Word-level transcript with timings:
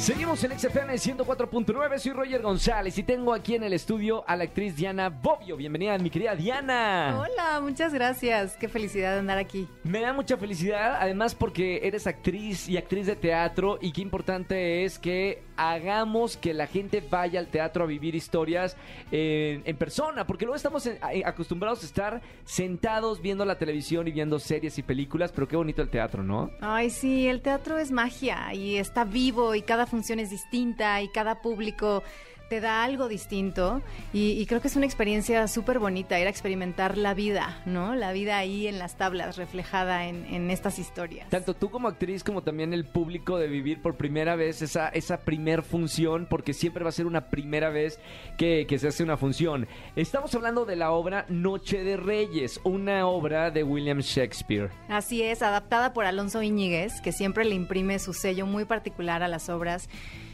Seguimos 0.00 0.42
en 0.44 0.58
XFM 0.58 0.94
104.9, 0.94 1.98
soy 1.98 2.12
Roger 2.12 2.40
González 2.40 2.96
y 2.96 3.02
tengo 3.02 3.34
aquí 3.34 3.54
en 3.56 3.64
el 3.64 3.74
estudio 3.74 4.24
a 4.26 4.34
la 4.34 4.44
actriz 4.44 4.74
Diana 4.74 5.10
Bobbio. 5.10 5.56
Bienvenida, 5.58 5.98
mi 5.98 6.08
querida 6.08 6.34
Diana. 6.34 7.18
Hola, 7.20 7.60
muchas 7.60 7.92
gracias. 7.92 8.56
Qué 8.56 8.66
felicidad 8.68 9.12
de 9.12 9.18
andar 9.18 9.36
aquí. 9.36 9.68
Me 9.84 10.00
da 10.00 10.14
mucha 10.14 10.38
felicidad, 10.38 10.96
además 10.98 11.34
porque 11.34 11.80
eres 11.86 12.06
actriz 12.06 12.66
y 12.66 12.78
actriz 12.78 13.06
de 13.06 13.14
teatro 13.14 13.78
y 13.82 13.92
qué 13.92 14.00
importante 14.00 14.84
es 14.84 14.98
que 14.98 15.42
hagamos 15.58 16.38
que 16.38 16.54
la 16.54 16.66
gente 16.66 17.02
vaya 17.08 17.38
al 17.38 17.48
teatro 17.48 17.84
a 17.84 17.86
vivir 17.86 18.14
historias 18.14 18.78
en, 19.12 19.60
en 19.66 19.76
persona, 19.76 20.26
porque 20.26 20.46
luego 20.46 20.56
estamos 20.56 20.86
en- 20.86 20.96
a- 21.02 21.28
acostumbrados 21.28 21.82
a 21.82 21.86
estar 21.86 22.22
sentados 22.46 23.20
viendo 23.20 23.44
la 23.44 23.58
televisión 23.58 24.08
y 24.08 24.12
viendo 24.12 24.38
series 24.38 24.78
y 24.78 24.82
películas, 24.82 25.30
pero 25.30 25.46
qué 25.46 25.56
bonito 25.56 25.82
el 25.82 25.90
teatro, 25.90 26.22
¿no? 26.22 26.50
Ay, 26.62 26.88
sí, 26.88 27.28
el 27.28 27.42
teatro 27.42 27.78
es 27.78 27.90
magia 27.92 28.54
y 28.54 28.76
está 28.76 29.04
vivo 29.04 29.54
y 29.54 29.60
cada 29.60 29.84
función 29.90 30.20
es 30.20 30.30
distinta 30.30 31.02
y 31.02 31.08
cada 31.08 31.42
público 31.42 32.02
te 32.50 32.60
da 32.60 32.82
algo 32.82 33.08
distinto 33.08 33.80
y, 34.12 34.32
y 34.32 34.44
creo 34.46 34.60
que 34.60 34.66
es 34.66 34.74
una 34.74 34.84
experiencia 34.84 35.46
súper 35.46 35.78
bonita 35.78 36.18
ir 36.18 36.26
a 36.26 36.30
experimentar 36.30 36.98
la 36.98 37.14
vida, 37.14 37.62
¿no? 37.64 37.94
La 37.94 38.10
vida 38.10 38.38
ahí 38.38 38.66
en 38.66 38.80
las 38.80 38.96
tablas 38.96 39.36
reflejada 39.36 40.08
en, 40.08 40.26
en 40.26 40.50
estas 40.50 40.80
historias. 40.80 41.30
Tanto 41.30 41.54
tú 41.54 41.70
como 41.70 41.86
actriz 41.86 42.24
como 42.24 42.42
también 42.42 42.74
el 42.74 42.84
público 42.84 43.38
de 43.38 43.46
vivir 43.46 43.80
por 43.80 43.96
primera 43.96 44.34
vez 44.34 44.62
esa, 44.62 44.88
esa 44.88 45.20
primer 45.20 45.62
función, 45.62 46.26
porque 46.28 46.52
siempre 46.52 46.82
va 46.82 46.90
a 46.90 46.92
ser 46.92 47.06
una 47.06 47.30
primera 47.30 47.70
vez 47.70 48.00
que, 48.36 48.66
que 48.68 48.80
se 48.80 48.88
hace 48.88 49.04
una 49.04 49.16
función. 49.16 49.68
Estamos 49.94 50.34
hablando 50.34 50.64
de 50.64 50.74
la 50.74 50.90
obra 50.90 51.26
Noche 51.28 51.84
de 51.84 51.96
Reyes, 51.96 52.60
una 52.64 53.06
obra 53.06 53.52
de 53.52 53.62
William 53.62 54.00
Shakespeare. 54.00 54.70
Así 54.88 55.22
es, 55.22 55.42
adaptada 55.42 55.92
por 55.92 56.04
Alonso 56.04 56.42
Íñiguez, 56.42 57.00
que 57.00 57.12
siempre 57.12 57.44
le 57.44 57.54
imprime 57.54 58.00
su 58.00 58.12
sello 58.12 58.44
muy 58.44 58.64
particular 58.64 59.22
a 59.22 59.28
las 59.28 59.48
obras. 59.48 59.88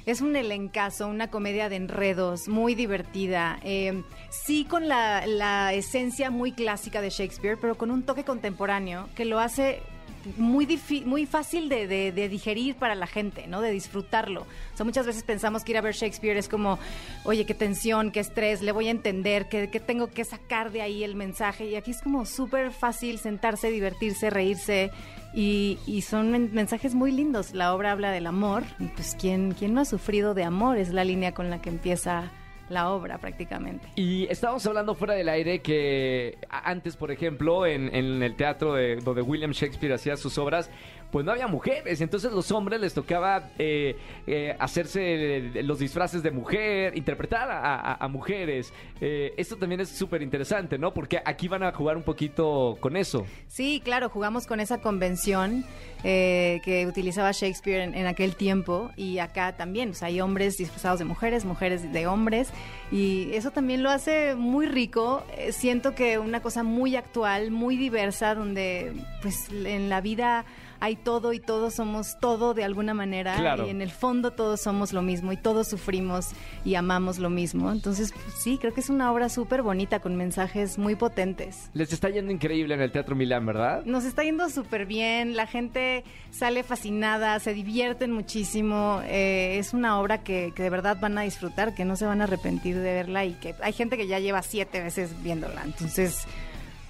Es 0.06 0.20
un 0.20 0.36
elencazo, 0.36 1.08
una 1.08 1.30
comedia 1.30 1.68
de 1.68 1.76
enredos, 1.76 2.46
muy 2.46 2.76
divertida. 2.76 3.58
eh, 3.64 4.04
sí 4.30 4.64
con 4.64 4.86
la, 4.86 5.26
la 5.26 5.72
esencia 5.74 6.30
muy 6.30 6.52
clásica 6.52 7.02
de 7.02 7.10
Shakespeare, 7.10 7.58
pero 7.60 7.76
con 7.76 7.90
un 7.90 8.04
toque 8.04 8.24
contemporáneo 8.24 9.08
que 9.16 9.24
lo 9.24 9.40
hace 9.40 9.82
muy, 10.36 10.80
muy 11.05 11.27
fácil 11.27 11.69
de, 11.69 12.12
digerir 12.28 12.77
para 12.77 12.94
la 12.94 13.06
gente, 13.06 13.46
¿no? 13.46 13.60
De 13.60 13.70
disfrutarlo. 13.70 14.42
O 14.42 14.77
sea, 14.77 14.84
muchas 14.84 15.06
veces 15.06 15.22
pensamos 15.22 15.64
que 15.64 15.72
ir 15.72 15.78
a 15.78 15.80
ver 15.80 15.94
Shakespeare 15.94 16.36
es 16.36 16.48
como, 16.48 16.78
oye, 17.24 17.46
qué 17.46 17.55
tensión, 17.55 18.10
qué 18.10 18.20
estrés, 18.20 18.62
le 18.62 18.72
voy 18.72 18.88
a 18.88 18.91
entender, 18.91 19.48
qué 19.48 19.66
tengo 19.80 20.08
que 20.08 20.24
sacar 20.24 20.70
de 20.72 20.82
ahí 20.82 21.04
el 21.04 21.14
mensaje. 21.14 21.66
Y 21.66 21.77
aquí 21.77 21.91
es 21.91 22.02
como 22.02 22.27
súper 22.27 22.72
fácil 22.72 23.19
sentarse, 23.19 23.70
divertirse, 23.70 24.30
reírse. 24.30 24.91
Y, 25.34 26.02
son 26.08 26.30
men- 26.30 26.50
mensajes 26.54 26.94
muy 26.94 27.12
lindos. 27.12 27.52
La 27.52 27.74
obra 27.74 27.92
habla 27.92 28.10
del 28.10 28.27
amor. 28.27 28.64
Y 28.78 28.86
pues, 28.86 29.14
¿quién, 29.20 29.52
¿quién 29.52 29.74
no 29.74 29.82
ha 29.82 29.84
sufrido 29.84 30.32
de 30.32 30.44
amor? 30.44 30.78
Es 30.78 30.91
la 30.94 31.04
línea 31.04 31.32
con 31.32 31.50
la 31.50 31.60
que 31.60 31.69
empieza 31.69 32.30
la 32.69 32.91
obra 32.91 33.19
prácticamente. 33.19 33.86
Y 33.97 34.25
estábamos 34.31 34.67
hablando 34.67 34.95
fuera 34.95 35.14
del 35.14 35.28
aire 35.28 35.61
que 35.61 36.36
antes, 36.50 36.97
por 36.97 37.11
ejemplo, 37.11 37.67
en, 37.67 37.95
en 37.95 38.22
el 38.22 38.34
teatro 38.36 38.75
de, 38.75 38.97
donde 38.97 39.22
William 39.22 39.53
Shakespeare 39.53 39.92
hacía 39.95 40.17
sus 40.17 40.36
obras, 40.39 40.70
pues 41.12 41.25
no 41.25 41.31
había 41.33 41.47
mujeres. 41.47 42.00
Entonces 42.00 42.33
los 42.33 42.50
hombres 42.50 42.81
les 42.81 42.92
tocaba 42.92 43.50
eh, 43.59 43.97
eh, 44.27 44.56
hacerse 44.59 45.41
los 45.62 45.78
disfraces 45.78 46.22
de 46.22 46.31
mujer, 46.33 46.97
interpretar 46.97 47.48
a, 47.50 47.77
a- 47.77 47.94
a 48.05 48.09
mujeres. 48.09 48.72
Eh, 49.00 49.33
esto 49.37 49.56
también 49.56 49.81
es 49.81 49.89
súper 49.89 50.20
interesante, 50.22 50.78
¿no? 50.78 50.92
Porque 50.92 51.20
aquí 51.25 51.47
van 51.48 51.62
a 51.62 51.72
jugar 51.72 51.97
un 51.97 52.03
poquito 52.03 52.77
con 52.81 52.97
eso. 52.97 53.25
Sí, 53.47 53.81
claro, 53.84 54.09
jugamos 54.09 54.47
con 54.47 54.59
esa 54.59 54.81
convención 54.81 55.64
eh, 56.03 56.61
que 56.64 56.87
utilizaba 56.87 57.31
Shakespeare 57.33 57.83
en, 57.83 57.94
en 57.94 58.06
aquel 58.06 58.34
tiempo 58.37 58.91
y 58.97 59.19
acá 59.19 59.56
también, 59.56 59.91
o 59.91 59.94
sea, 59.94 60.09
hay 60.09 60.21
hombres 60.21 60.56
disfrazados 60.56 60.99
de 60.99 61.05
mujeres, 61.05 61.44
mujeres 61.44 61.93
de 61.93 62.06
hombres 62.06 62.50
y 62.93 63.31
eso 63.33 63.50
también 63.50 63.83
lo 63.83 63.91
hace 63.91 64.34
muy 64.37 64.67
rico. 64.67 65.25
Eh, 65.37 65.53
siento 65.53 65.94
que 65.94 66.19
una 66.19 66.41
cosa 66.41 66.62
muy 66.62 66.94
actual, 66.97 67.50
muy 67.50 67.77
diversa, 67.77 68.34
donde 68.34 68.93
pues 69.22 69.49
en 69.50 69.89
la 69.89 70.00
vida 70.00 70.44
hay 70.78 70.94
todo 70.94 71.33
y 71.33 71.41
todos 71.41 71.72
somos 71.72 72.19
todo 72.21 72.53
de 72.53 72.62
alguna 72.62 72.93
manera 72.93 73.34
Claro. 73.37 73.67
y 73.67 73.71
en 73.71 73.81
el 73.81 73.91
fondo 73.91 74.33
todos 74.33 74.61
somos 74.61 74.93
lo 74.93 75.00
mismo 75.00 75.33
y 75.33 75.39
todos 75.39 75.69
sufrimos 75.69 76.28
y 76.67 76.75
amamos 76.75 77.19
lo 77.19 77.31
mismo. 77.31 77.72
Entonces, 77.72 78.12
pues, 78.12 78.34
sí, 78.39 78.59
creo 78.61 78.75
que 78.75 78.81
es 78.81 78.91
una 78.91 79.11
obra 79.11 79.31
súper 79.31 79.62
bonita 79.62 80.00
con 80.00 80.17
mensajes 80.17 80.77
muy 80.77 80.94
potentes. 80.94 81.71
Les 81.73 81.94
está 81.94 82.11
yendo 82.11 82.31
increíble 82.31 82.75
en 82.75 82.83
el 82.83 82.93
Teatro 82.93 83.17
Milán, 83.17 83.47
¿verdad? 83.47 83.87
Nos 83.87 84.05
está 84.05 84.23
yendo 84.23 84.50
súper 84.50 84.84
bien, 84.84 85.34
la 85.34 85.47
gente 85.47 86.05
sale 86.31 86.62
fascinada, 86.62 87.41
se 87.41 87.55
divierten 87.55 88.12
muchísimo. 88.12 89.00
eh, 89.06 89.56
es 89.59 89.73
una 89.73 89.99
obra 89.99 90.23
que, 90.23 90.53
que 90.55 90.62
de 90.62 90.69
verdad 90.71 90.99
van 91.00 91.17
a 91.17 91.23
disfrutar, 91.23 91.75
que 91.75 91.87
no 91.87 91.97
se 91.97 92.05
van 92.05 92.21
a 92.21 92.25
arrepentir 92.25 92.45
de 92.82 92.92
verla 92.92 93.24
y 93.24 93.32
que 93.34 93.54
hay 93.60 93.72
gente 93.72 93.96
que 93.96 94.06
ya 94.06 94.18
lleva 94.18 94.42
siete 94.42 94.82
veces 94.82 95.10
viéndola. 95.22 95.62
Entonces, 95.64 96.26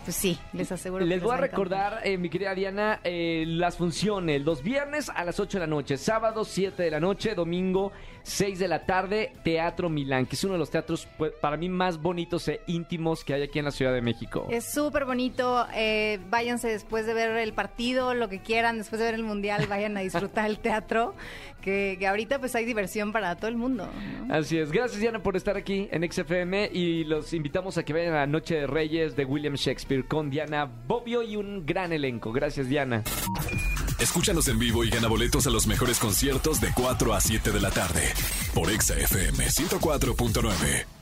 pues 0.06 0.16
sí, 0.16 0.38
les 0.52 0.70
aseguro 0.70 1.04
que 1.04 1.08
Les 1.08 1.20
voy 1.20 1.34
a 1.34 1.36
recordar, 1.38 2.00
eh, 2.04 2.16
mi 2.16 2.28
querida 2.30 2.54
Diana, 2.54 3.00
eh, 3.02 3.42
las 3.44 3.76
funciones. 3.76 4.40
Los 4.42 4.62
viernes 4.62 5.10
a 5.12 5.24
las 5.24 5.40
8 5.40 5.58
de 5.58 5.60
la 5.62 5.66
noche, 5.66 5.96
sábado 5.96 6.44
7 6.44 6.80
de 6.80 6.90
la 6.92 7.00
noche, 7.00 7.34
domingo 7.34 7.90
6 8.22 8.60
de 8.60 8.68
la 8.68 8.86
tarde, 8.86 9.32
Teatro 9.42 9.88
Milán, 9.88 10.26
que 10.26 10.36
es 10.36 10.44
uno 10.44 10.52
de 10.52 10.60
los 10.60 10.70
teatros 10.70 11.08
pues, 11.18 11.32
para 11.40 11.56
mí 11.56 11.68
más 11.68 12.00
bonitos 12.00 12.46
e 12.46 12.60
íntimos 12.68 13.24
que 13.24 13.34
hay 13.34 13.42
aquí 13.42 13.58
en 13.58 13.64
la 13.64 13.72
Ciudad 13.72 13.92
de 13.92 14.00
México. 14.00 14.46
Es 14.48 14.64
súper 14.72 15.06
bonito. 15.06 15.66
eh, 15.74 16.20
váyanse 16.30 16.68
después 16.68 17.04
de 17.04 17.12
ver 17.14 17.30
el 17.36 17.52
partido, 17.52 18.14
lo 18.14 18.28
que 18.28 18.40
quieran, 18.40 18.78
después 18.78 19.00
de 19.00 19.06
ver 19.06 19.14
el 19.16 19.24
mundial, 19.24 19.66
vayan 19.68 19.96
a 19.96 20.00
disfrutar 20.00 20.46
el 20.46 20.60
teatro, 20.60 21.14
que, 21.62 21.96
que 21.98 22.06
ahorita 22.06 22.38
pues 22.38 22.54
hay 22.54 22.64
diversión 22.64 23.12
para 23.12 23.34
todo 23.34 23.48
el 23.48 23.56
mundo. 23.56 23.88
¿no? 24.28 24.34
Así 24.34 24.56
es. 24.56 24.70
Gracias, 24.70 25.00
Diana, 25.00 25.20
por 25.20 25.36
estar 25.36 25.56
aquí 25.56 25.88
en 25.90 26.08
XFM 26.10 26.70
y 26.72 27.02
los 27.04 27.32
invitamos 27.32 27.76
a 27.78 27.84
que 27.84 27.92
vayan 27.92 28.12
a 28.14 28.18
la 28.18 28.26
Noche 28.26 28.54
de 28.56 28.66
Reyes 28.68 29.16
de 29.16 29.24
William 29.24 29.56
Con 30.04 30.30
Diana 30.30 30.64
Bobbio 30.64 31.22
y 31.22 31.36
un 31.36 31.64
gran 31.64 31.92
elenco. 31.92 32.32
Gracias, 32.32 32.68
Diana. 32.68 33.02
Escúchanos 33.98 34.46
en 34.48 34.58
vivo 34.58 34.84
y 34.84 34.90
gana 34.90 35.08
boletos 35.08 35.46
a 35.46 35.50
los 35.50 35.66
mejores 35.66 35.98
conciertos 35.98 36.60
de 36.60 36.68
4 36.74 37.14
a 37.14 37.20
7 37.20 37.50
de 37.50 37.60
la 37.60 37.70
tarde 37.70 38.12
por 38.54 38.70
Exa 38.70 38.94
FM 38.94 39.46
104.9. 39.46 40.95